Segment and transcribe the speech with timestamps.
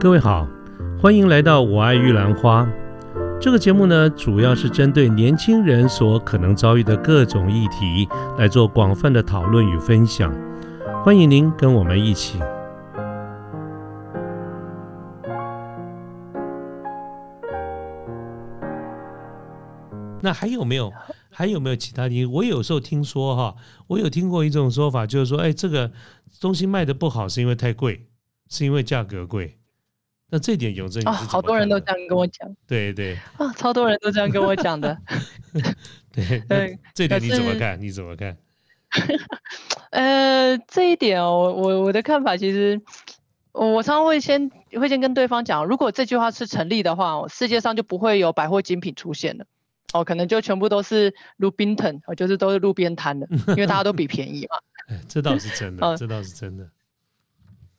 [0.00, 0.48] 各位好，
[0.98, 2.66] 欢迎来到我爱玉兰花。
[3.38, 8.08] 这个节目呢，主要是针对年轻人所可能遭遇的各种议题
[8.38, 10.34] 来做广泛的讨论与分享。
[11.04, 12.38] 欢迎您跟我们一起。
[20.22, 20.90] 那还有没有？
[21.28, 22.24] 还有没有其他的？
[22.24, 23.54] 我有时候听说哈，
[23.86, 25.92] 我有听过一种说法，就是说，哎，这个
[26.40, 28.06] 东西卖的不好是因为太贵，
[28.48, 29.59] 是因为价格贵。
[30.30, 32.48] 那这点永正啊，好多人都这样跟我讲。
[32.66, 34.96] 对对啊，超多人都这样跟我讲的。
[36.12, 37.80] 对 对，这点你怎么看？
[37.80, 38.36] 你怎么看？
[39.90, 42.80] 呃，这一点哦，我我的看法其实，
[43.52, 44.48] 我常常会先
[44.78, 49.44] 会先跟对方讲，如果这句话是成立的话，世界上就不会有百货精品出现了。
[49.92, 54.96] 哦，可能就全部都是路边摊，就是都是路边摊的，因为大家都比便宜嘛。
[55.08, 56.68] 这倒是真的，这倒是真的。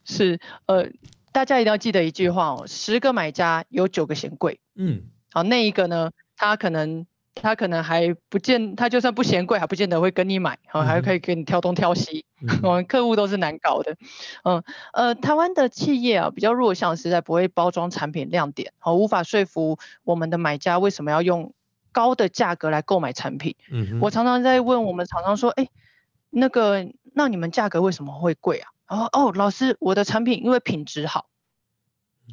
[0.04, 0.90] 是呃。
[1.32, 4.60] 大家一定要记得一句话哦，十个买家有九个嫌贵。
[4.76, 12.26] 嗯，好，那一个呢，他可能他可能还不见，他就算不嫌贵，还不见得会跟你买，好，还可以给你挑东挑西。
[12.64, 13.96] 我们 客户都是难搞的。
[14.44, 21.54] 嗯，呃，台湾的企业啊比较弱项，实在不会包装产品亮点，好，无法说服我们的买家为什么要用
[21.92, 23.56] 高的价格来购买产品。
[23.72, 25.70] 嗯，我常常在问我们厂商说，哎，
[26.30, 28.70] 那个，那你们价格为什么会贵啊？
[28.92, 31.30] 哦哦，老师，我的产品因为品质好，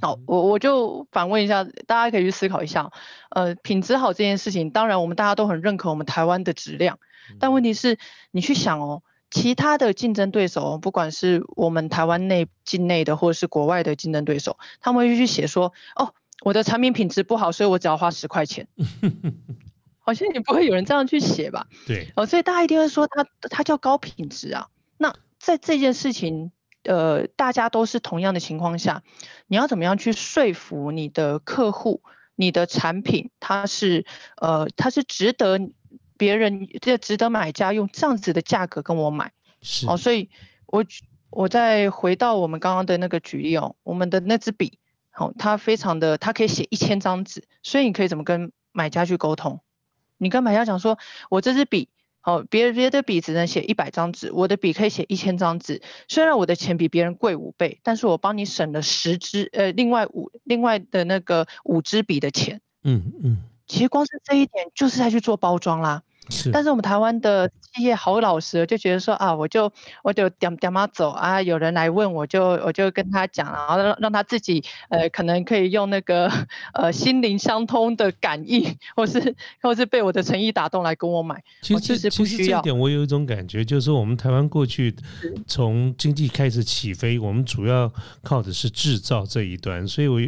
[0.00, 2.90] 好，我我就反问一下，大家可以去思考一下，
[3.30, 6.98] 呃，品质好这件事情，当然我们大家都很认可我们台湾的质量，
[7.38, 7.96] 但问题是，
[8.32, 16.12] 你去想哦，其他的竞争对手，不管是我们台湾内境内的，或者是国外的竞争对手，他们会去写说，哦，
[16.42, 18.66] 我的产品品质不好，所以我只要花十块钱，
[20.02, 21.68] 好像也不会有人这样去写吧？
[21.86, 25.14] 对，哦，所以大家一定会说，它它叫高品质啊，那。
[25.38, 29.02] 在这件事情，呃，大家都是同样的情况下，
[29.46, 32.02] 你要怎么样去说服你的客户，
[32.34, 34.04] 你的产品它是，
[34.36, 35.58] 呃，它是值得
[36.16, 39.32] 别人，这值得买家用这样子的价格跟我买。
[39.62, 39.86] 是。
[39.86, 40.28] 哦，所以
[40.66, 40.84] 我
[41.30, 44.78] 我再回到我们刚刚的那个举例哦，我们的那支笔，
[45.10, 49.60] 好，它非常的，它可以写一千张纸，所以你可以怎么跟买家去沟通？
[50.16, 50.98] 你跟买家讲说，
[51.30, 51.88] 我这支笔。
[52.22, 55.80] 哦，别别的笔只能写一百张纸，我的笔可以写一千张纸。
[56.08, 62.60] 虽然我的钱比别人贵五倍，但是我帮你省了十支，呃，另外五另外的那个五支笔的钱。
[62.82, 66.02] 嗯嗯，其实光是这一点就是在去做包装啦。
[66.52, 69.72] 但是我们台湾的企业好老实，就觉得说啊，我就
[70.02, 76.30] 我就点点嘛走啊，有人来问我就我就跟他讲，然后让让他自己呃可能可以用那个
[76.74, 81.42] 呃心灵相通的感应， 或是或是被我的诚意打动来跟我买。
[81.62, 84.94] 其实其实这一点我有一种感觉，就是我们台湾过去
[85.46, 87.90] 从经济开始起飞，我们主要
[88.22, 90.20] 靠的是制造这一端，所以我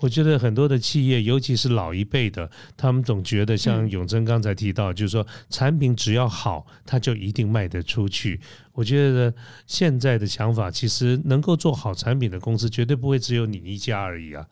[0.00, 5.24] 我觉得很多的企业，尤其是老一辈的，他们总觉得像永贞刚才提到，就是说。
[5.50, 8.40] 产品只要好，它就一定卖得出去。
[8.72, 9.32] 我觉得
[9.66, 14.46] 现在的想法，其实能够做好产品的公司，绝对不会只有你一家而已啊，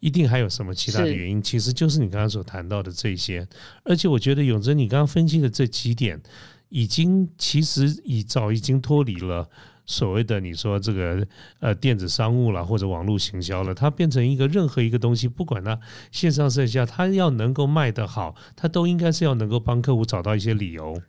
[0.00, 1.42] 一定还有什么其他的原因。
[1.42, 3.46] 其实就是你刚刚所谈到的这些。
[3.84, 6.20] 而且我觉得永贞，你刚刚分析的这几点，
[6.68, 9.48] 已经其实已早已经脱离了。
[9.86, 11.26] 所谓的你说这个
[11.60, 15.78] 呃电子商务了或者网络行销了，它变成一个任何一个东西，不管它
[16.10, 21.00] 线上线下，它要能够卖得好，它都应该是要能够帮客户找到一些理由，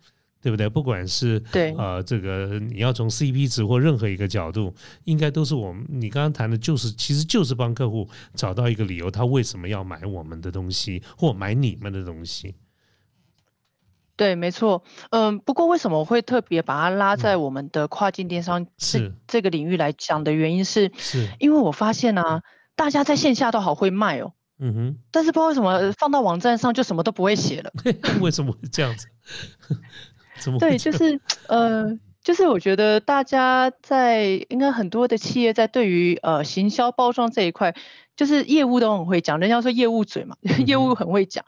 [0.42, 0.68] 对不对？
[0.68, 4.74] 不管是对呃这个你要从 CP 值或任何一个角度，
[5.06, 12.54] 应该都是我们你刚刚谈的就是其实就是帮客户找到一个理由，他为什么要买我们的东西或买你们的东西。
[14.18, 22.42] 对，没错，嗯，不过为什么我会特别把它拉在我们的跨境电商这这个领域来讲的原因是，是因为我发现啊，
[22.76, 27.72] 大家在线下都好会卖哦，嗯哼，但是不知道为什么放到网站上就什么都不会写了，
[28.22, 29.08] 为什么会这样子？
[30.40, 30.60] 怎么？
[30.60, 37.76] 对，就是呃，就是我觉得大家在应该很多的企业在对于呃行销包装这一块，
[38.16, 41.44] 就是业务都很会讲，人家说业务嘴嘛，业务很会讲。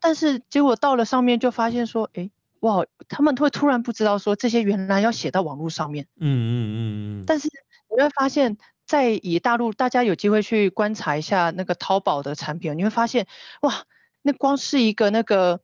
[0.00, 2.30] 但是结果到了上面就发现说，哎，
[2.60, 6.06] 哇，他们会突然不知道说这些原来要写到网络上面。
[6.16, 7.24] 嗯嗯嗯嗯。
[7.26, 7.48] 但是
[7.90, 8.56] 你会发现，
[8.86, 13.26] 在以大陆大家有机会去观察一下那个淘宝的产品，你会发现，
[13.60, 13.84] 哇，
[14.22, 15.60] 那光是一个那个，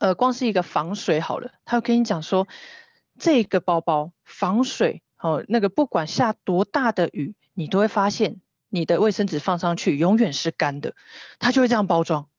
[0.00, 2.48] 呃，光是一个防水好了，他会跟你讲说，
[3.18, 10.94] 这个包包防水，哦，那个不管下多大的雨，你都会发现你的卫生纸放上去永远是干的，
[11.38, 12.29] 他就会这样包装。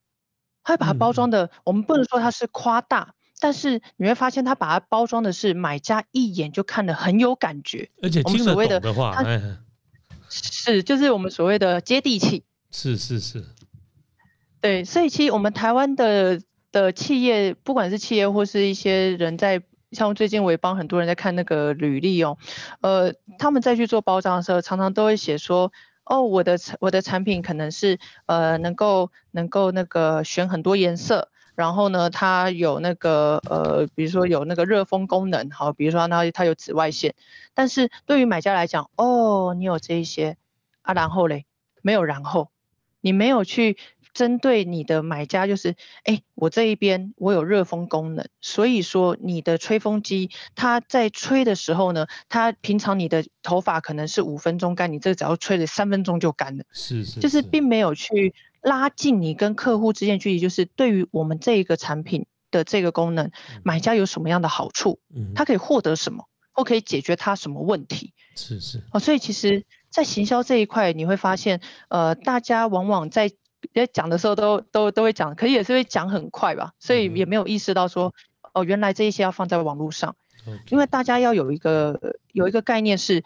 [0.64, 9.16] 他会把它包装的，我们不能说它是夸大，但是你会发现他把它包装的是买家一眼就看得很有感觉，而且听得懂的话，
[10.30, 12.44] 是，就是我们所谓的接地气。
[12.70, 13.44] 是是是。
[14.62, 16.40] 对，所以其实我们台湾的
[16.72, 22.38] 的企业，不管是企业或是一些人在，像最近我也帮很多人在看那个履历哦，
[22.82, 25.74] 呃，他们在去做包装的时候，常常都会写说，
[26.12, 31.30] 哦，我的我的产品可能是呃能够能够那个选很多颜色。
[31.56, 37.16] 然后呢，它有那个呃，比如说有那个热风功能，好，比如说它它有紫外线。
[37.54, 40.36] 但是对于买家来讲，哦，你有这一些
[40.82, 41.46] 啊，然后嘞，
[41.82, 42.50] 没有然后，
[43.00, 43.78] 你没有去
[44.14, 58.34] 针对你的买家，就是哎，我这一边我有热风功能，所以说你的吹风机它在吹的时候呢，它平常你的头发可能是五分钟干，你这只要吹了三分钟就干了，是是，就是并没有去。
[58.62, 63.32] 拉近你跟客户之间距离，就是对于我们这一个产品的这个功能，
[63.64, 65.00] 买家有什么样的好处？
[65.16, 68.14] 嗯，他可以获得什么，或可以解决他什么问题？
[68.36, 71.60] 是是哦，所以其实，在行销这一块，你会发现，
[71.90, 73.32] 呃，大家往往在
[73.74, 78.14] 在讲的时候都都都会讲，可是也是会讲很快吧，所以也没有意识到说，
[78.54, 80.16] 哦，原来这一些要放在网络上，
[80.70, 83.24] 因为大家要有一个有一个概念是，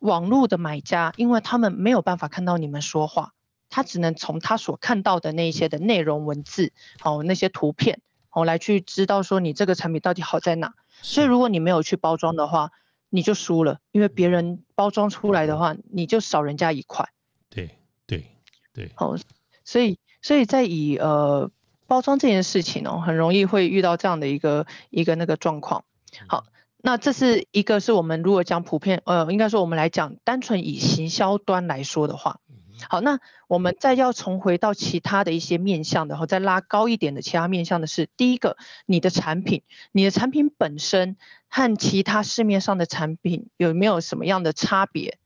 [0.00, 3.32] 网络的买家，因为他们没有办法看到你们说话。
[3.68, 6.72] 他只能从他所看到的那些的内容文字，
[7.02, 8.00] 哦，那些图片，
[8.30, 10.74] 哦，来去知道说你这个产品到底好在哪。
[11.02, 12.70] 所以如果你没有去包装的话，
[13.10, 17.08] 你就输了，因为别人包装出来的话，你就少人家一块。
[17.50, 18.24] 对对
[18.72, 18.92] 对。
[18.96, 19.18] 哦，
[19.66, 21.50] 所以所以在以呃
[21.86, 25.84] 包装这件事情哦，很容易会遇到这样的一个一个那个状况。
[26.26, 26.46] 好，
[26.78, 32.40] 那这是一个是我们如果讲普遍，呃，应该说我们来讲单纯以行销端来说的话。
[32.88, 39.62] 好，那我们再要重回到其他的一些面向，然后再拉高一点的其他面向的是，第一个，你的产品，
[39.92, 41.16] 你的产品本身
[41.48, 45.18] 和其他市面上的产品有没有什么样的差别？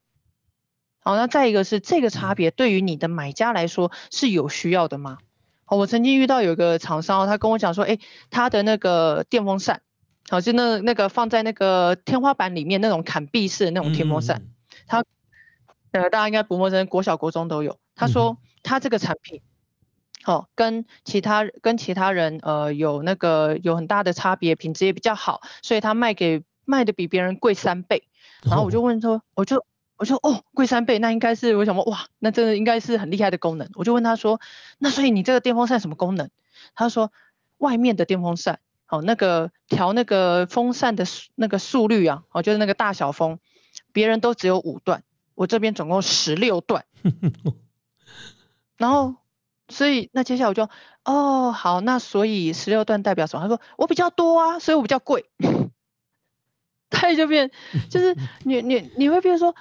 [1.00, 5.18] 好，那再一个是这个差别对于你的买家来说是有需要的吗？
[5.64, 7.98] 好，我曾经遇到有个厂商，他跟我讲说，哎，
[8.30, 9.82] 他的那个电风扇，
[10.28, 14.42] 好，就那那个放在那个天花板里面那种砍壁式的那种电风扇，
[14.86, 15.04] 他。
[15.92, 17.76] 呃，大家应该不陌生，国小、国中都有。
[17.96, 19.42] 他说他这个产品，
[20.24, 28.04] 哦，跟其他跟其他人呃有那个有很大的差别，品质也比较好，所以他卖给卖的比别人贵三倍。
[28.44, 29.64] 然后我就问说，我就
[30.00, 33.68] 我说哦，贵三倍，那应该是我想说哇，那真的应该是很厉害的功能。
[33.74, 34.40] 我就问他说，
[34.78, 36.30] 那所以你这个电风扇什么功能？
[36.74, 37.12] 他说
[37.58, 41.04] 外面的电风扇，哦，那个调那个风扇的
[41.34, 43.40] 那个速率啊，哦，就是那个大小风，
[43.92, 45.04] 别人都只有五段。
[45.34, 46.86] 我这边总共十六段，
[48.78, 49.16] 然后，
[49.68, 50.70] 所以那接下来我就，
[51.04, 53.42] 哦，好，那所以十六段代表什么？
[53.42, 55.26] 他说我比较多啊，所以我比较贵。
[56.88, 57.50] 他就变，
[57.90, 59.54] 就是你你你会变说，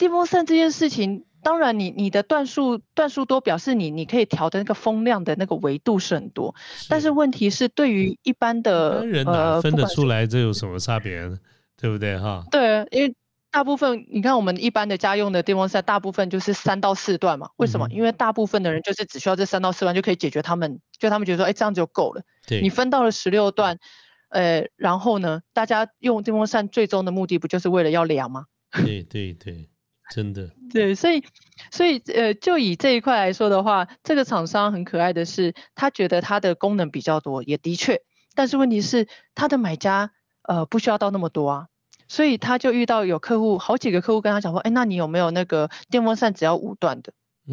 [0.00, 6.54] 电风扇这件事情，当然你你的段数段数多，表示你你可以调的那个风量的那个维度是很多，
[6.88, 11.30] 但是问题是对于一般的人哪分得出来这有什么差别？
[11.76, 12.42] 对不对哈？
[12.50, 13.14] 对，因为。
[13.52, 17.50] 大部分你看，我们一般的家用的电风扇，大部分就是三到四段嘛。
[17.56, 17.88] 为什么？
[17.90, 22.22] 因为大部分的人就是只需要这三到四段就可以解决他们，就他们觉得说，哎，这样就够了。
[22.46, 22.60] 对。
[22.60, 23.80] 你分到了十六段，
[24.28, 28.44] 呃，然后呢，大家用电风扇最终的目的不就是为了要凉吗？
[28.84, 29.68] 对对对，
[30.10, 30.50] 真的。
[30.72, 31.24] 对，所以
[31.70, 38.02] 所以呃，就以这一块来说的话，这个厂商很可爱的是，他觉得它的功能比较多，也的确，
[38.34, 40.12] 但是问题是他的买家
[40.42, 41.66] 呃不需要到那么多啊。
[42.08, 47.12] 所以他就遇到有客户，好几个客户跟他讲说，哎，那你有没有那个电风扇只要五段的，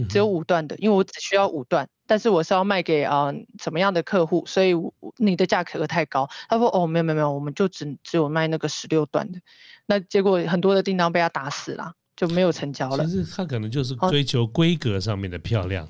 [0.09, 4.73] 只有五段的，因为我只需要五段，但是我是要卖给啊什么样的客户，所以
[5.17, 6.27] 你的价格太高。
[6.49, 9.41] 他说，哦，没有没有没有，我们就只只有卖那个十六段的。
[9.85, 13.05] 那结果很多的订单被他打死了，就没有成交了。
[13.05, 15.87] 其实他可能就是追求规格上面的漂亮，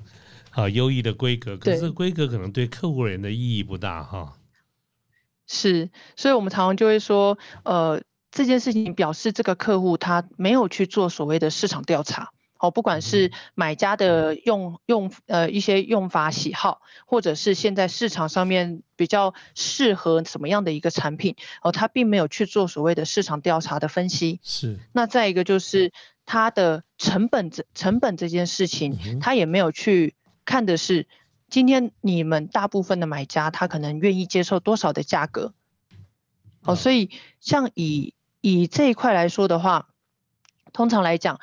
[0.52, 4.34] 好优异的规格，可是规格可能对客户人的意义不大哈。
[5.48, 8.00] 是，所以我们常常就会说，呃。
[8.30, 12.30] 这件事情表示这个客户他没有去做所谓的市场调查，
[12.60, 24.40] 哦，不管是买家的用用呃一些用法喜好，或者是现在市场上面比较适合什么样的一个产品，哦，他并没有去做所谓的市场调查的分析。
[24.44, 24.78] 是。
[24.92, 25.92] 那再一个就是
[26.28, 30.14] 他的成本这成本这件事情，他也没有去
[30.46, 31.08] 看的是
[31.50, 35.54] 今天你们大部分的买家他可能愿意接受多少的价格。
[36.66, 39.88] 哦，所以像以以这一块来说的话，
[40.74, 41.40] 通常来讲，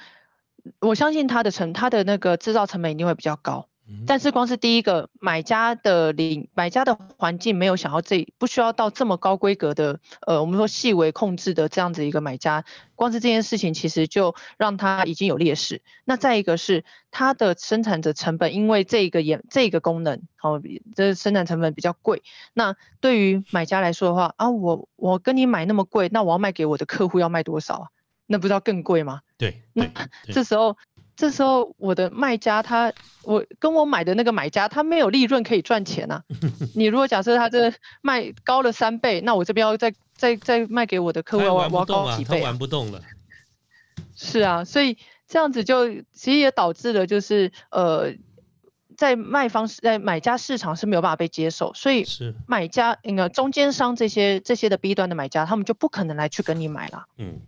[0.81, 3.69] 我相信它的成它的那个制造成本一定会比较高。
[4.07, 12.64] 但是光是第一个买家的领买家的环境没有想要这不需要到这么高规格的呃我们说细微控制的这样子一个买家，
[12.95, 15.83] 光是这件事情其实就让他已经有劣势。
[16.07, 20.62] 那再一个是它的生产者成本，因为这个也这个功能哦，
[20.95, 22.23] 这生产成本比较贵。
[22.55, 27.88] 那对于买家来说的话啊，我我跟你买那么贵，那我要卖给我的客户要卖多少啊？
[28.26, 29.21] 那不知道更贵吗？
[29.37, 29.87] 对，那
[30.33, 30.79] 这时候。
[31.16, 32.92] 这时候我的卖家他，
[33.23, 36.25] 我跟我买的那个买家他没有利润可以赚钱啊。
[36.75, 43.00] 你如果假设他这卖高了三倍，那我这边要再再再卖给我的客户，我要高几倍，他玩不动了。
[44.16, 48.12] 是啊，所以这样子就其实也导致了就是呃，
[48.97, 57.04] 在卖方在买家市场是没有办法被接受，所以是买家那个中间商这些这些的 B 端的买家，他们就不可能来去跟你买了。
[57.18, 57.40] 嗯。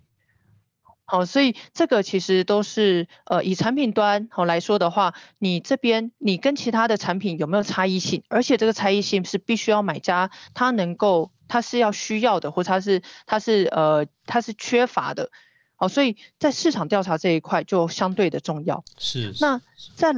[1.09, 8.25] 好，所以这个其实都是呃，以产品端好来说的话，你这边你跟其他的产品有没有差异性？
[8.29, 15.31] 而且这个差异性是必须要买家他能够，他是要需要的，或他是他是呃他是缺乏的。
[15.77, 18.83] 好，所以在市场调查这一块就相对的重要。
[18.99, 19.33] 是。
[19.41, 19.61] 那
[19.95, 20.13] 再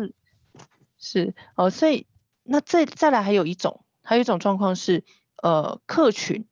[0.99, 2.07] 是呃，所以
[2.45, 5.05] 那再再来还有一种，还有一种状况是
[5.43, 6.47] 呃，客群。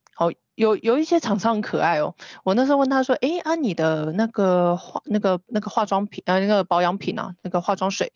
[0.56, 8.12] 有有一些厂商很可爱哦，我那时候问他说，哎啊，你的那个化那个那个化妆品呃那个保养品啊，那个化妆水，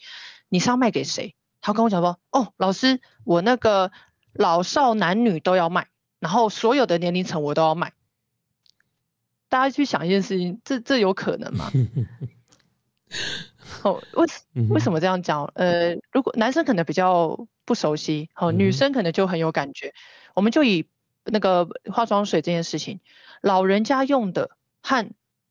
[0.48, 1.36] 你是要卖给谁？
[1.60, 3.92] 他跟我讲说，哦，老师，我那个
[4.32, 7.92] 老少男女都要卖，然后所有的年龄层我都要卖。
[9.50, 11.70] 大家去想一件事情，这这有可能吗？
[13.82, 14.26] 哦，为
[14.70, 15.44] 为什么这样讲？
[15.54, 19.92] 呃，如果男生可能比较不熟悉，哦，女生可能就很有感觉，
[20.34, 20.86] 我们就以。
[21.24, 23.00] 那个化妆水这件事情，
[23.40, 24.50] 老人家用的
[24.82, 25.10] 和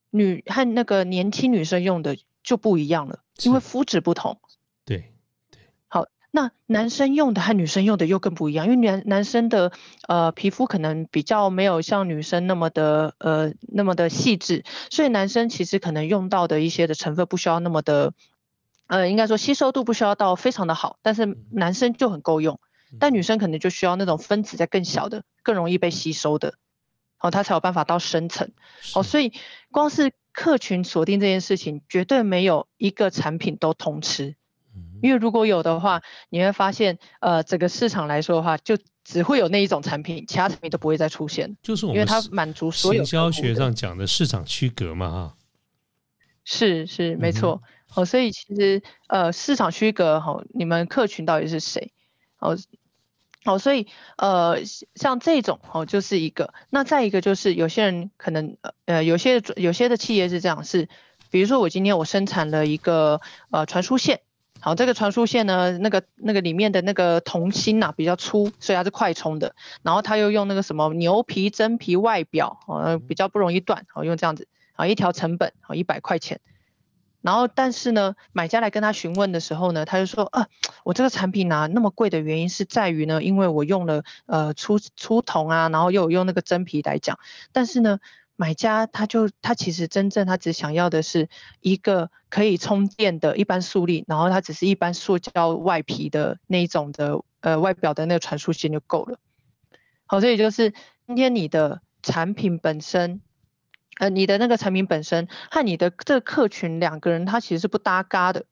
[0.10, 4.40] 女和那个年轻女生用的就不一样了，因为肤质不同。
[4.86, 5.12] 对
[5.52, 5.62] 对。
[5.88, 9.72] 好，那男生用的和女生用的又更不一样，因为男男生的
[10.08, 18.14] 呃皮肤可能比较没有像女生那么的呃那么的细致，所以男生其实可能用到的一些的成分不需要那么的
[18.88, 22.60] 呃应该说吸收度不需要到非常的好，但是男生就很够用。
[23.00, 26.56] 但女生可能就需要那种分子在更小的、更容易被吸收的，
[27.20, 28.52] 哦，它才有办法到深层。
[28.96, 29.34] 哦，所以
[29.72, 34.36] 光是客群锁定这件事情，绝对没有一个产品都通吃。
[35.02, 41.58] 因为如果有的话，你会发现，呃，整个市场来说的话，就只会有那一种产品，其他产品都不会再出现。
[41.62, 43.04] 就是我们因为它满足所有。
[43.04, 45.36] 学上讲的市场区隔嘛，哈。
[46.44, 47.62] 是是没错。
[47.96, 51.92] 哦，所以其实呃，市场区隔，哈，你们客群到底是谁？
[52.40, 52.58] 哦。
[53.46, 54.66] 哦，所以呃，
[54.96, 56.54] 像这种哦，就是一个。
[56.70, 60.90] 那再一个就是有些人可能呃，有些有些的企业是这样，是
[61.32, 64.20] 比如说我今天我生产了一个呃传输线，
[64.60, 69.56] 好，这个传输线呢，那个那个里面的那个铜芯呐比较粗，所以它是快充的。
[69.84, 76.42] 然后它又用那个什么牛皮真皮外表，呃，比较不容易断，好用这样子，好一条成本好一百块钱。
[77.22, 80.48] 然后，但是呢，买家来跟他询问的时候呢，他就说，啊，
[80.86, 87.20] 我这个产品呢那么贵的原因是在于呢，因为我用了呃粗粗铜啊，然后又用那个真皮来讲。
[87.52, 88.00] 但是呢，
[88.38, 91.28] 买家他就他其实真正他只想要的是
[91.60, 99.20] 一个可以充电的一般速力，然后它只是一般塑胶外皮的那一种的呃外表的那个传输线就够了。
[100.06, 100.74] 好，所以就是
[101.06, 103.20] 今天你的产品本身。
[104.00, 108.46] 呃，你的那个产品本身和你的这个客群两个人，他其实是不搭嘎的，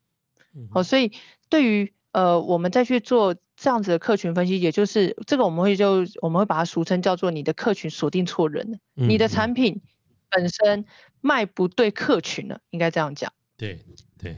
[0.74, 1.14] 哦，所以
[1.50, 9.82] 对于呃，我们再去做这样子的客群分析，也就是这个我们会就我们会把它俗称叫做你的客群锁定错人你的产品
[10.30, 10.86] 本身
[11.22, 13.32] 卖不对客群了，应该这样讲。
[13.56, 13.80] 对
[14.20, 14.38] 对。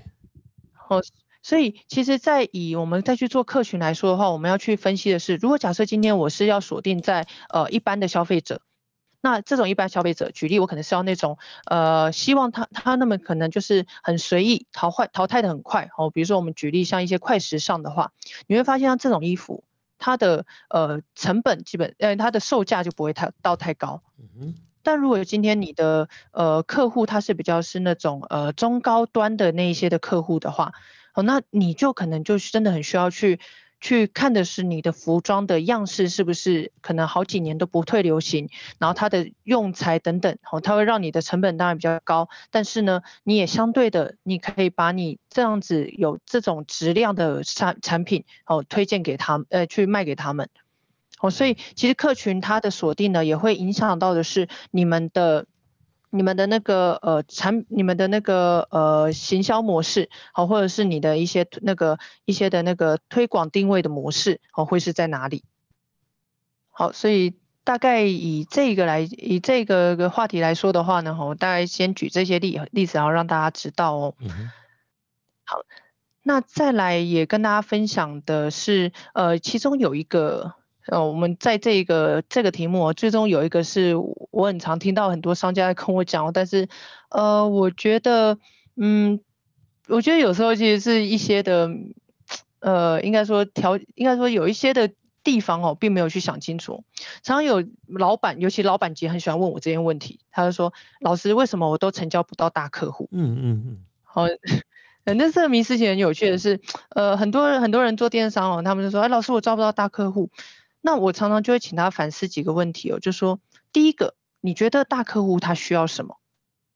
[0.89, 1.01] 哦，
[1.41, 8.61] 所以其实，在以我们再去做客群来说的话，我们要去分析的是，如果假设今天我是要锁定在呃一般的消费者。
[9.21, 16.09] 那这种一般消费者，举例我可能是要那种，呃，希望他他那么可能就是很随意淘换淘汰的很快哦。
[16.09, 18.13] 比如说我们举例像一些快时尚的话，
[18.47, 19.65] 你会发现像这种衣服，
[19.97, 24.01] 它的呃成本基本呃它的售价就不会太到太高。
[24.17, 30.71] 嗯但如果今天你的呃客户他是比较是那种呃中高端的那一些的客户的话，
[31.13, 33.39] 哦，那你就可能就真的很需要去。
[33.81, 50.49] 去看的是你的服装的样式是不是可能好几年都不退流行，然后它的用材等等，哦，它会让你的成本当然比较高，但是呢，你也相对的，你可以把你这样子有这种质量的产产品，哦，推荐给他们，呃，去卖给他们，
[51.19, 55.45] 哦，所以其实客群它的锁定呢，也会影响到的是你们的
[56.11, 65.43] 你们的那个呃产，你们的那个呃行销模式，好，或者是你的一些那个一些的那个推广定位的模式，好，会是在哪里？
[66.71, 74.15] 好，所以大概以这个来以这个个话题来说的话呢，我大概先举这些例例子，然后让大家知道哦。
[75.45, 75.63] 好，
[76.23, 80.55] 那再来也跟大家分享的是，呃，其中有一个。
[80.89, 86.67] 呃，我们在这个这个题目，最终有一个是我很常听到很多商家跟我讲，但是，
[87.09, 88.37] 呃，我觉得，
[88.75, 89.19] 嗯，
[89.87, 91.69] 我觉得有时候其实是一些的，
[92.59, 94.91] 呃，应该说条，应该说有一些的
[95.23, 96.83] 地方哦，并没有去想清楚。
[97.21, 103.07] 常常有老板，尤其老板级很喜欢问我这些问题，他就说，老师为什么我都成交不到大客户？
[103.11, 103.77] 嗯嗯嗯。
[104.03, 104.23] 好，
[105.05, 110.31] 反正这个迷思其实很有趣的是，呃，很多人很多人做电商哦，他们就说，哎，老师我招不到大客户。
[110.81, 113.39] 那我常常就会请他反思几个问题哦，就说
[113.73, 116.17] 第一个，你觉得大客户他需要什么？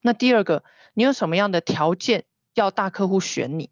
[0.02, 3.70] 那第二个，你有什么样的条件要大客户选你？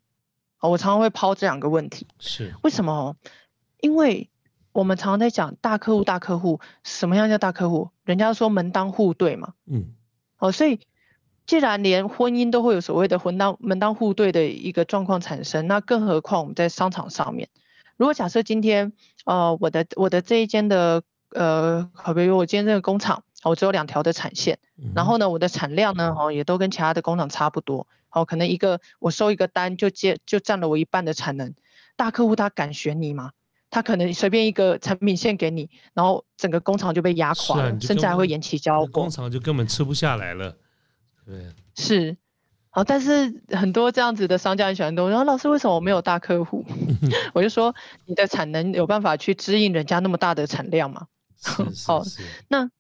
[0.60, 2.08] 哦，我常常会抛这两个问题。
[2.20, 3.18] 是为什么？
[3.82, 4.30] 因为
[4.72, 7.90] 我们常常在讲大客户，大客户什么样叫大客户？
[8.06, 9.54] 人家说门当户对嘛。
[9.66, 9.94] 嗯。
[10.38, 10.80] 哦，所以
[11.46, 17.50] 既然连婚姻都会有所谓的门当门当户对的一个状况产生，那更何况我们在商场上面？
[18.02, 18.94] 如果假设今天，
[19.26, 21.04] 呃，我的我的这一间的，
[21.36, 24.58] 呃，好比如我今天这个工厂，我只有两条的产线，
[24.96, 31.54] 然后呢，我的产量呢，哦，也都跟其他的工厂差不多，哦，可能一个我收一个单就接就占了我一半的产能，
[31.96, 33.34] 大客户他敢选你吗？
[33.70, 40.58] 他可能随便一个产品线给你，然后整个工厂就被压垮了，甚至还会延期交货，工厂就根本吃不下来了，
[41.24, 42.18] 对，是。
[42.74, 46.66] 好，但是很多这样子的商家很喜欢问我，然后老师为什么我没有大客户？
[47.36, 47.76] 我就说
[48.06, 51.08] 你的产能有办法去支应人家那么大的产量吗？
[51.86, 52.02] 好，
[52.48, 52.72] 那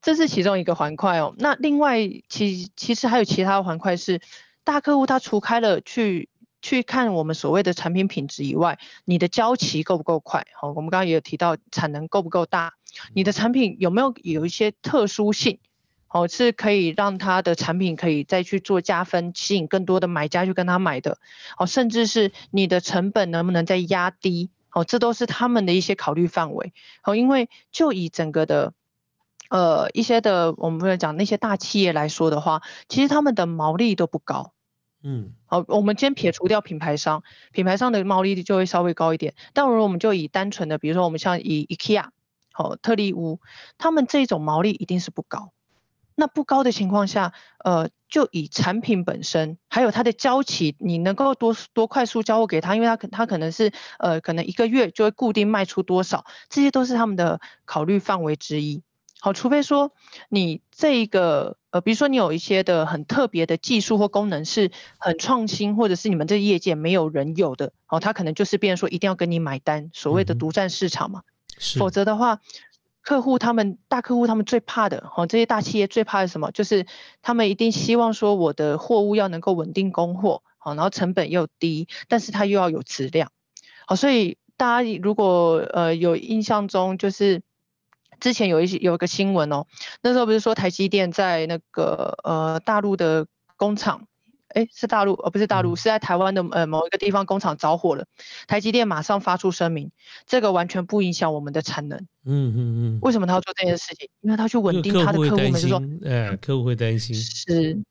[0.00, 1.34] 这是其中一个环块哦。
[1.36, 1.98] 那另外
[2.30, 4.22] 其其实还有其他环块是
[4.64, 6.30] 大客户他除开了去
[6.62, 10.46] 去看我们所谓的产品品质以外，你的交期够不够快？
[10.58, 12.72] 好，我们刚刚也有提到产能够不够大，
[13.12, 15.58] 你的产品有没有有一些特殊性？
[16.16, 21.18] 哦，是可以让他的产品可以再去做加分，吸引更多的买家去跟他买的。
[21.58, 24.48] 哦，甚至是你的成本能不能再压低？
[24.72, 26.72] 哦，这都是他们的一些考虑范围。
[27.04, 28.72] 哦，因为就以整个的，
[29.50, 34.54] 呃，一些的我们不能讲那些大企业来说的话，其实他们的毛利都不高。
[35.02, 39.34] 嗯，好，我们先撇除掉品牌商，品牌商的毛利就会稍微高一点。
[39.52, 42.08] 但如果我们就以单纯的，比如说我们像以 IKEA，
[42.56, 43.40] 哦，特利屋，
[43.76, 45.52] 他们这种毛利一定是不高。
[46.18, 58.82] 那不高的情况下，呃，就以产品本身，还有它的交期，你能够多多快速交货给他，因为他可他可能是呃，可能一个月就会固定卖出多少，这些都是他们的考虑范围之一。
[59.20, 59.92] 好，除非说
[60.30, 71.22] 你这一个呃，比如说你有一些的很特别的技术或功能是很创新，或者是你们这业界没有人有的，哦，他可能就是变说一定要跟你买单，所谓的独占市场嘛。
[71.78, 72.40] 否则的话。
[73.06, 76.50] 客户他们大客户他们最怕的哦，这些大企业最怕的什么？
[76.50, 76.86] 就是
[77.22, 83.30] 他们一定希望说我的货物要能够稳定供货，好，然后成本又低，但是它又要有质量，
[83.86, 87.42] 好，所以大家如果呃有印象中，就是
[88.18, 89.66] 之前有一些有一个新闻哦，
[90.02, 94.08] 那时候不是说台积电在那个呃大陆的工厂。
[94.56, 98.06] 哎，是大陆，而不是大陆，是在台湾的呃某一个地方工厂着火了，
[98.46, 99.90] 台积电马上发出声明，
[100.26, 101.98] 这个完全不影响我们的产能。
[102.24, 102.98] 嗯嗯嗯。
[103.02, 104.08] 为什么他要做这件事情？
[104.22, 107.14] 因为他去稳定他的客户们，就说，哎，客户会担心。
[107.14, 107.82] 是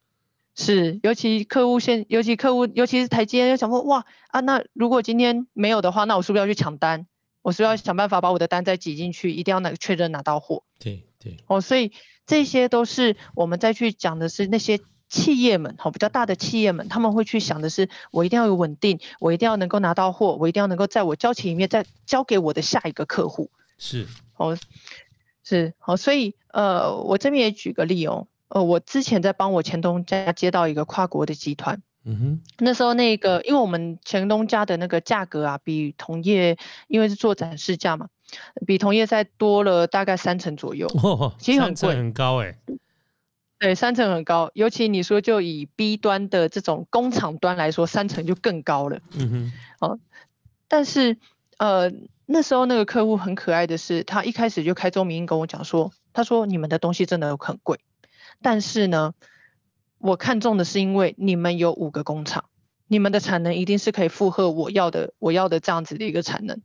[0.56, 7.06] 是，尤其客户现，尤其客户，尤其是台积电，就想说，哇啊，那如果今天没有的话，那我是不是要去抢单？
[7.44, 10.64] 我是不是要想办法把我的单再挤进去，一定要那个确认拿到货。
[10.80, 11.38] 对对。
[11.46, 11.92] 哦，所以
[12.26, 14.80] 这些都是我们再去讲的是那些。
[15.08, 23.52] 企业们，好比较大的企业们，他们会去想的是，我一定要有稳定，我一定要能够拿到货，我一定要能够在我交期里面再交给我的下一个客户。
[23.78, 24.58] 是，哦，
[25.44, 38.08] 是，好，所以，呃，我这边也举个例哦，呃，我之前在帮我前东家接到一个跨国的集团，嗯哼，那时候那个，因为我们前东家的那个价格啊，比同业，因为是做展示价嘛，
[38.66, 40.88] 比同业再多了大概三成左右，
[41.38, 42.58] 其实很贵，很高哎。
[43.58, 49.00] 对，三层很高，尤其你说就以 B 端的这种工厂端来说，三层就更高了。
[49.14, 50.00] 嗯哼，哦，
[50.68, 51.18] 但是
[51.58, 51.92] 呃
[52.26, 57.80] 那时候那个客户很可爱的是，他一开始就开宗明义跟我讲说，他说你们的东西真的很贵，
[58.42, 59.14] 但是呢，
[60.00, 62.46] 我看中的是因为你们有五个工厂，
[62.88, 66.62] 你们的产能一定是可以负荷我要的我要的这样子的一个产能。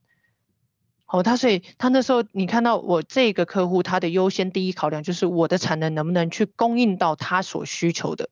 [1.13, 8.31] 哦，他所以他那时候你看到我这个客户，他的优先第一考量就是我的产能能不能去供应到他所需求的。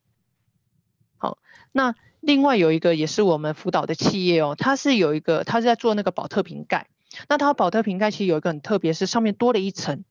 [1.17, 1.39] 好，
[1.73, 6.87] 那另外有一个也是我们辅导的企业哦，他是有一个，他是在做那个保特瓶盖。
[7.29, 10.05] 那他保特瓶盖其实有一个很特别，是上面多了一层，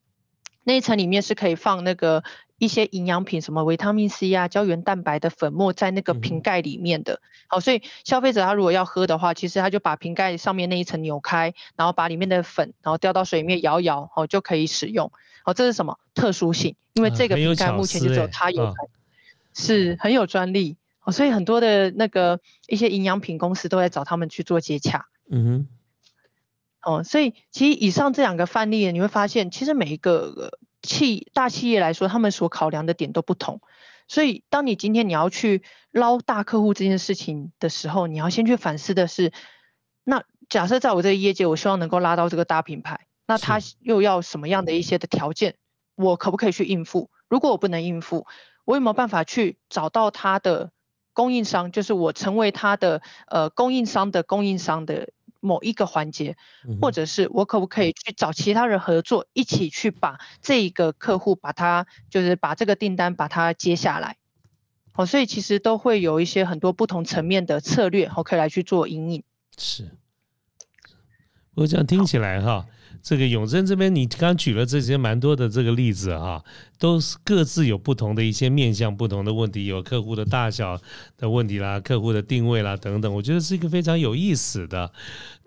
[0.68, 2.22] 那一层里面是可以放那个。
[2.60, 7.22] 一些营养品，什么维他命 C 啊、胶原蛋白的粉末在那个瓶盖里面的。
[7.46, 15.12] 好，所以消费者他如果要喝的话，其实他就把瓶盖上面那一层扭开，然后把里面的粉，然后掉到水里面摇摇，哦，就可以使用。
[15.44, 16.76] 好，这是什么特殊性？
[16.94, 18.74] 因为这个瓶盖目前就只有它有，
[19.54, 20.78] 是很有专利。
[21.04, 25.06] 哦，所以很多的那个一些营养品公司都在找他们去做接洽。
[25.30, 25.68] 嗯哼。
[26.88, 30.58] 哦，所以其实以上这两个范例，你会发现，其实每一个。
[30.84, 33.60] 企大企业来说，他们所考量的点都不同，
[34.08, 39.34] 所以当你今天你要去捞大客户这件事情的时候，你要先去反思的是，
[40.06, 45.56] 那假设在我这个业界，我希望能够拉到这个大品牌，那他又要什么样的一些的条件，
[45.96, 47.10] 我可不可以去应付？
[47.28, 48.28] 如果我不能应付，
[48.64, 50.72] 我有没有办法去找到他的
[51.12, 55.10] 供应商，就是我成为他的呃供应商的供应商的。
[55.40, 56.38] 某一个环节，
[56.82, 64.18] 或者是我可不可以去找其他人合作，一起去把这一个客户把它就是把这个订单把它接下来，
[64.94, 69.24] 哦，所以其实都会有一些很多不同层面的策略，可以来去做引领。
[69.58, 69.92] 是，
[71.56, 72.66] 我这样听起来哈。
[73.00, 76.44] 这个永贞这边，你刚举了这些蛮多的这个例子哈，
[76.78, 80.80] 都是各自有不同的一些面向、不同的问题，有客户的大小
[81.18, 84.92] 的问题啦，客户的定位啦等等，我觉得是一个非常有意思的。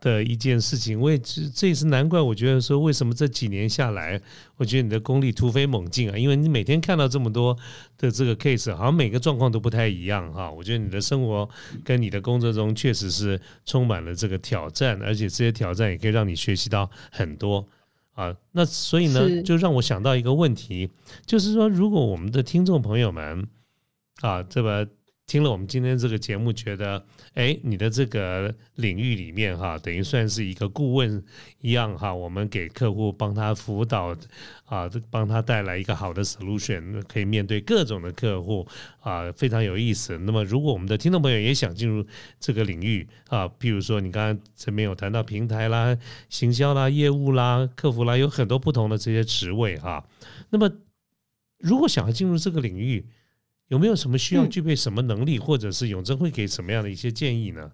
[0.00, 2.18] 的一件事情，为这这也是难怪。
[2.18, 4.18] 我觉得说，为什么这几年下来，
[4.56, 6.16] 我觉得你的功力突飞猛进啊？
[6.16, 7.54] 因为你每天看到这么多
[7.98, 10.50] 的这个 case，好像每个状况都不太一样哈。
[10.50, 11.46] 我觉得你的生活
[11.84, 17.68] 跟你的工作中确实是充满了这个挑战，而且这些挑战也可以让你学习到很多
[18.20, 18.36] 啊。
[18.52, 20.90] 那所以呢，就让我想到一个问题，
[21.24, 23.48] 就是说，如果我们的听众朋友们
[24.20, 24.88] 啊，这个。
[25.30, 31.22] 听了我们今天这个节目，觉得哎，你的这个领域里面哈，等于算是一个顾问
[31.60, 34.12] 一样哈，我们给客户帮他辅导
[34.64, 38.66] 啊，帮他带来一个好的 solution，可以面对各种的客户
[38.98, 40.18] 啊，非常有意思。
[40.18, 42.04] 那么，如果我们的听众朋友也想进入
[42.40, 45.96] 这个领域啊，譬如说你刚刚这边有谈到平台啦、
[46.28, 50.04] 行销啦、业务啦、客服啦，有很多不同的这些职位哈。
[50.48, 50.68] 那么，
[51.60, 53.06] 如果想要进入这个领域，
[53.70, 57.70] 有没有什么需要具备什么能力，或者是永贞会给什么样的一些建议呢？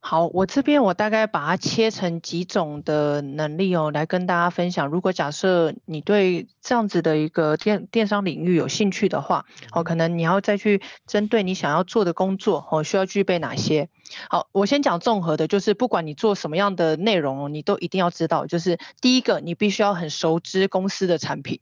[0.00, 4.88] 好，我这边我大概把它切成几种的能力哦，来跟大家分享。
[4.88, 13.90] 如果假设你对这样子的一个电电商领域有兴趣的话，哦，可能你要再去针对你想要做的工作哦，需要具备哪些？
[14.30, 21.60] 好，我先讲综合的，就是不管你做什么样的内容，你都一定要知道，就是第一个，你必须要很熟知公司的产品。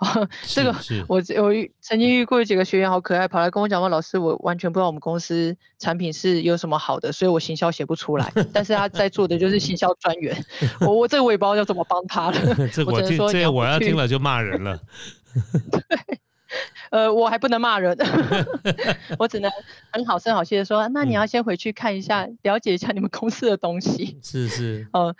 [0.46, 0.74] 这个
[1.08, 8.32] 我我曾经遇过几个学员好可爱，跑来跟我讲说：“老师，我完全不知道我们公司产品是有什么好的，所以我行销写不出来。
[8.52, 10.44] 但是他在做的就是行销专员，
[10.80, 12.68] 我我这个我也不知道要怎么帮他了。
[12.72, 14.80] 这我听这我要听了就骂人了。
[15.70, 15.80] 对，
[16.90, 17.96] 呃，我还不能骂人，
[19.18, 19.50] 我只能
[19.92, 24.18] 很好声好气的说：那你要先回去看一下，了解一下你们公司的东西。
[24.22, 25.14] 是是，呃。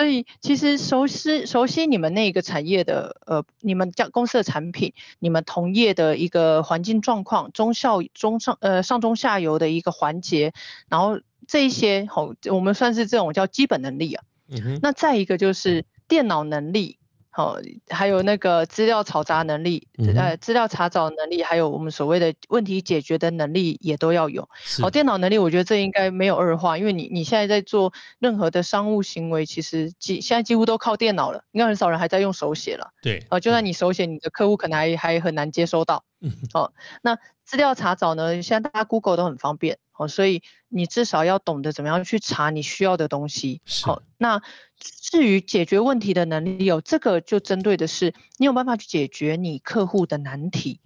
[0.00, 10.54] 所以其实熟悉熟悉你们那个产业的呃，你们家公司的产品，你们同业的一个环境状况，中效中上呃上中下游的一个环节，
[10.88, 14.24] 然后这一些好，我们算是这种叫基本能力啊。
[14.48, 14.78] 嗯哼。
[14.80, 16.96] 那再一个就是电脑能力。
[17.32, 24.48] 好，还有那个资料炒杂能力，呃，资料查找能力，还有我们所谓的问题解决的能力也都要有。
[24.82, 32.88] 好，电脑能力，我觉得这应该没有二话，因为你你现在在做任何的商务行为，其实几现在几乎都靠电脑了，应该很少人还在用手写了。
[33.00, 36.02] 对，呃，就算你手写，你的客户可能还还很难接收到。
[36.20, 38.42] 嗯，好，那资料查找呢？
[38.42, 43.62] 现在大家 Google 都很方便，哦，所以你至少要懂得怎么样去查你需要的东西。
[43.82, 44.42] 好，那
[44.78, 50.80] 至于解决问题的能力，有这个就针对的是你有办法去解决你客户的难题，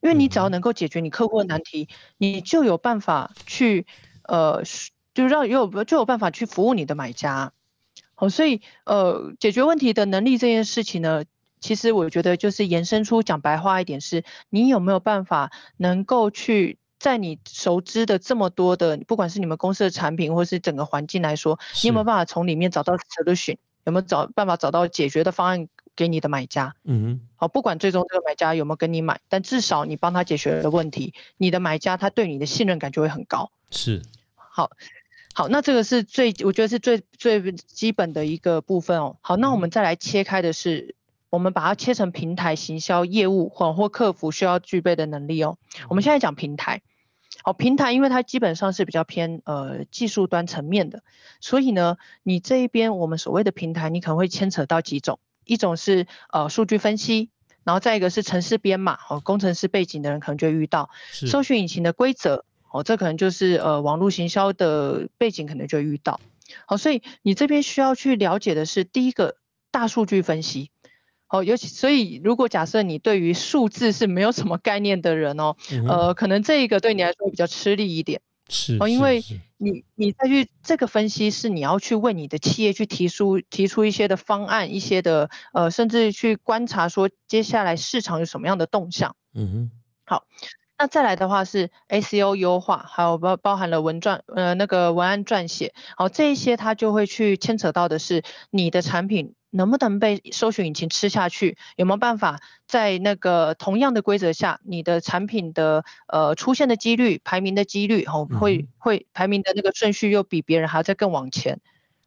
[0.00, 3.86] 因为你只要能够解决你客户的难题，你就有办法去，
[4.22, 4.62] 呃，
[5.12, 7.52] 就让有就有办法去服务你的买家。
[8.14, 11.24] 好，所以呃，解决问题的能力这件事情呢？
[11.60, 23.56] 其实我觉得就是延伸出讲白话一点，是你有没有办法能够去在你熟知的这么多的，不管是你们公司的产品或是整个环境来说，你有没有办法从里面找到 solution？
[23.84, 26.74] 有没有找办法找到解决的方案给你的买家？
[26.84, 27.28] 嗯哼。
[27.36, 33.50] 好，不管最终这个买家有没有跟你买，但至少你帮他解决了问题，你的买家他对你的信任感就会很高。
[33.70, 34.02] 是。
[34.34, 34.70] 好。
[35.34, 39.18] 好，那这个是最我觉得是最最基本的一个部分哦。
[39.20, 40.96] 好，那我们再来切开的是，
[41.30, 45.58] 我们把它切成平台行销业务或或客服需要具备的能力哦。
[45.88, 46.82] 我们现在讲平台。
[47.44, 51.04] 好，平台因为它基本上是比较偏呃技术端层面的，
[51.40, 57.30] 所以呢，你这一边我们所谓的平台，你可能会牵扯到几种，一种是呃数据分析，
[57.62, 66.20] 然后再一个是城市编码，哦，工程师背景的人可能就会遇到，搜寻引擎的规则，哦，这可能就是呃网络行销的背景可能就会遇到，
[66.66, 69.36] 好，所以你这边需要去了解的是第一个
[69.70, 70.70] 大数据分析。
[71.28, 78.20] 哦，尤其所以，如果假设你对于数字是没有什么概念的人哦，呃，可能这一个对你来说比较吃力一点。
[78.48, 79.22] 是哦，因为
[79.58, 89.14] 你你再去这个分析是你要去为你的企业去提出提出一些的方案，一些的呃，甚至去观察说接下来市场有什么样的动向。
[89.34, 89.70] 嗯哼。
[90.06, 90.24] 好，
[90.78, 99.34] 那再来的话是 SEO 优化，还有包包含了文撰呃那个文案撰写，好这一些它就会去牵扯到的是你的产品。
[99.50, 101.56] 能不能被搜索引擎吃下去？
[101.76, 111.60] 有没有办法在那个同样的规则下，你的产品的呃出现的几率、排名的几率，哦，会会排名的那个顺序又比别人还要再更往前？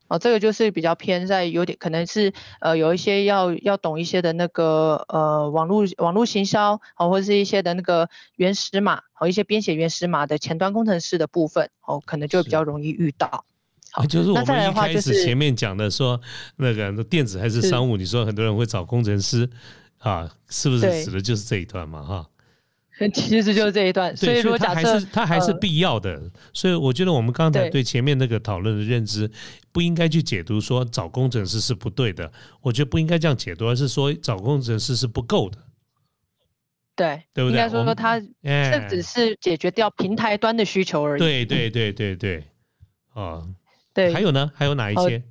[0.08, 13.46] 哦，这个就是比较偏在有点可能是呃有一些要要懂一些的那个呃网络网络行销，哦，或者是一些的那个原始码和一些编写原始码的前端工程师的部分，哦，可能就比较容易遇到。
[13.94, 16.20] 好，就是我们一开始前面讲的说
[16.56, 19.50] 那个电子还是商务，你说很多人会找工程师
[19.98, 22.02] 啊，是不是指的就是这一段嘛？
[22.02, 22.30] 哈，
[23.14, 24.16] 其实就是这一段。
[24.16, 26.22] 所以说，它还是它还是必要的。
[26.54, 29.30] 所以我觉得我们刚才对前面那个讨论的认知，
[29.74, 32.32] 不应该去解读说找工程师是不对的。
[32.62, 35.58] 我觉得不应该这样解读，而是说找工程师是不够的。
[36.96, 37.58] 对，对不对？
[37.58, 41.20] 应该说说它这只是解决掉平台端的需求而已。
[41.20, 42.44] 对对对对对，
[43.14, 43.44] 啊。
[43.94, 44.52] 对，还有呢？
[44.56, 45.24] 还有哪一些？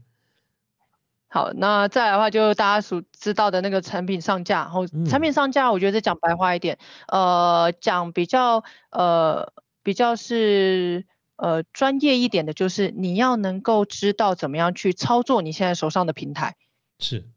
[1.28, 16.56] 好，那再来的话，就大家所知道的那个产品上架，然后产品上架，我觉得讲白话一点，呃，讲比较呃比较是呃专业一点的，就是你要能够知道怎么样去操作你现在手上的平台。
[16.98, 17.28] 是。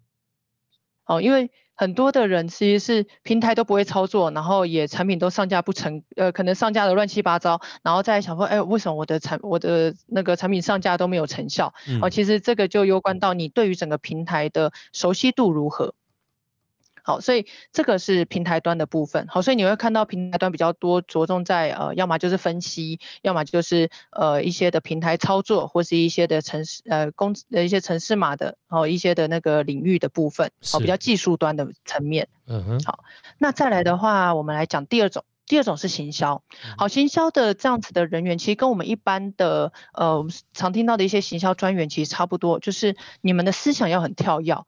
[1.06, 1.52] 哦，因为。
[1.76, 11.74] 很多的人其实是平台都不会操作，然后也产品都上架不成，呃，可能上架的乱七八糟，然后再想说，哎，为什么我的产我的那个产品上架都没有成效？
[12.02, 15.96] 哦，其实这个就攸关到你对于整个平台的熟悉度如何。
[17.06, 19.28] 好，所以这个是平台端的部分。
[19.28, 32.30] 好，所以你会看到平台端比较多着重在呃，要么就是分析，要么就是呃一些的平台操作，或是一些的城市呃公呃一些城市码的，然后一些的那个领域的部分，好，比较技术端的层面。
[32.48, 32.80] 嗯哼。
[32.86, 33.04] 好，
[33.38, 36.42] 那再来的话，我们来讲第二种，第二种是行销。
[36.78, 44.64] 好，行销的这样子的人员，其实跟我们一般的呃我们常听到的一些行销专员其实差不多，就是你们的思想要很跳跃，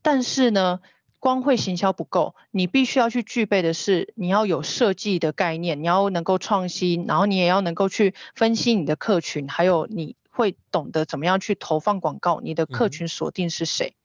[0.00, 0.80] 但是呢。
[1.26, 13.96] 光会行销不够，你必须要去具备的是，你要有设计的概念，你要能够创新，然后你也要能够去分析你的客群，还有你会懂得怎么样去投放广告，你的客群锁定是谁。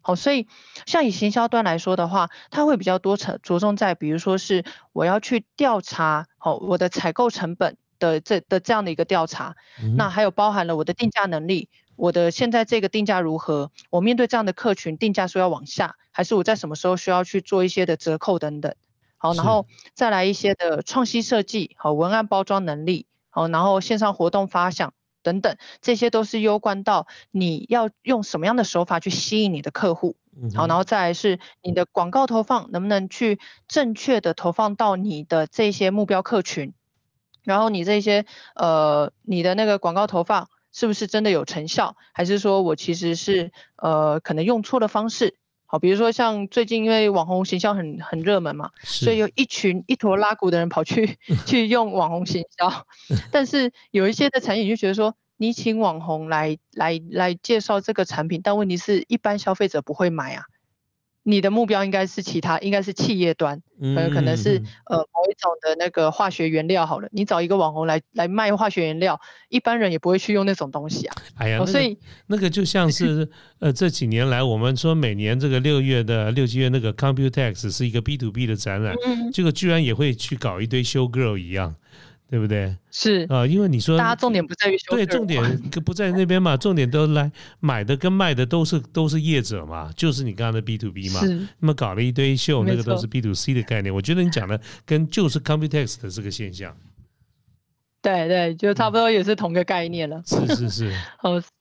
[0.00, 0.48] 好，所以
[0.84, 9.54] 像以行销端来说的话，它会比较多着着重在，比如说是我要去调查，好，我的采购成本的这的这样的一个调查，
[9.96, 11.68] 那还有包含了我的定价能力。
[11.96, 13.70] 我的现在这个定价如何？
[13.90, 18.74] 我面对这样的客群，定价说要往下，还是我在什么时候需要去做一些的折扣等等？
[19.16, 30.16] 好，然后再来一些的创新设计，好，文案包装能力，好，然后线上活动发想等等，这些都是攸关到你要用什么样的手法去吸引你的客户。
[30.54, 36.74] 好，然后再来是你的广告投放能不能去正确的投放到你的这些目标客群，
[37.44, 40.50] 然后你这些呃你的那个广告投放。
[40.74, 45.36] 是不是真的有成效，还是说我其实是呃可能用错了方式？
[45.66, 52.86] 好，比如说像最近因为网红形象很很热门嘛，所以有一群一坨拉骨的人跑去 去用网红行销，
[53.32, 60.44] 但是有一些的产品就觉得说，你请网红来来来介绍这个产品，但问题是一般消费者不会买啊。
[61.26, 71.16] 你的目标应该是其他，应该是企业端，呃，可能是呃某一种的那个化学原料好了，你找一个网红来来卖化学原料，一般人也不会去用那种东西啊。
[71.36, 73.26] 哎呀，所以那个就像是
[73.58, 78.94] 呃这几年来我们说每年这个六月的六七月那个 Computex 是一个 B to B 的展览，
[79.32, 81.74] 这个居然也会去搞一堆 Show Girl 一样。
[82.30, 82.76] 对不对？
[82.90, 91.20] 是啊，因为你说大家重点不在于对，重点不在那边嘛，重点都来买的跟卖的都是都是业者嘛，就是你刚刚的 B to B 嘛，
[91.60, 93.94] 那么搞了一堆秀，那个都是 B to C 的概念。
[93.94, 96.76] 我觉得你讲的跟就是 Computex 的这个现象。
[98.02, 100.22] 对对，就差不多也是同个概念了。
[100.26, 100.92] 是是是。
[101.22, 101.42] 哦。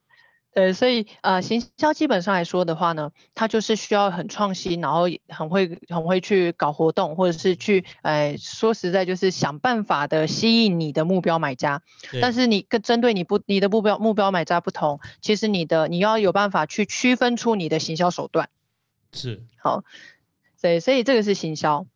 [0.53, 11.81] 对，所以呃，行销基本上来说的话呢，它就是需要很创新，然后很会很会去搞活动，或者是去，呃，说实在就是想办法的吸引你的目标买家。
[12.21, 18.49] 但是你跟针对你不你的目标目标买家不同，其实你的你要有办法去区分出你的行销手段。
[19.11, 19.41] 是。
[19.57, 19.83] 好，
[20.61, 21.87] 对，所以这个是行销。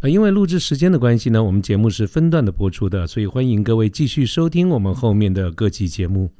[0.00, 6.30] 呃，因为录制时间的关系呢，我们节目是分段的播出的，所以欢迎各位继续收听我们后面的各期节目。